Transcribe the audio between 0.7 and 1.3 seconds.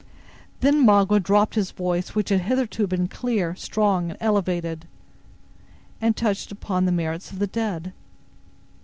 Magua